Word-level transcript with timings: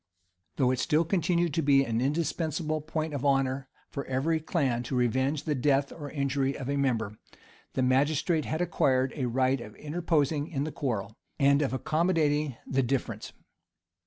Though 0.55 0.71
it 0.71 0.79
still 0.79 1.05
continued 1.05 1.53
to 1.53 1.61
be 1.61 1.83
an 1.85 2.01
indispensable 2.01 2.81
point 2.81 3.13
of 3.13 3.23
honor 3.23 3.67
for 3.91 4.03
every 4.05 4.39
clan 4.39 4.81
to 4.85 4.95
revenge 4.95 5.43
the 5.43 5.53
death 5.53 5.91
or 5.91 6.09
injury 6.09 6.57
of 6.57 6.67
a 6.71 6.75
member, 6.75 7.19
the 7.73 7.83
magistrate 7.83 8.45
had 8.45 8.61
acquired 8.61 9.13
a 9.15 9.27
right 9.27 9.61
of 9.61 9.75
interposing 9.75 10.47
in 10.47 10.63
the 10.63 10.71
quarrel, 10.71 11.17
and 11.37 11.61
of 11.61 11.71
accommodating 11.71 12.57
the 12.65 12.81
difference. 12.81 13.31